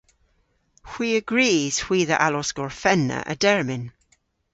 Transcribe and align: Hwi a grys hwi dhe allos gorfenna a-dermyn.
Hwi 0.89 1.09
a 1.19 1.21
grys 1.31 1.75
hwi 1.85 1.99
dhe 2.09 2.17
allos 2.27 2.49
gorfenna 2.57 3.19
a-dermyn. 3.31 3.83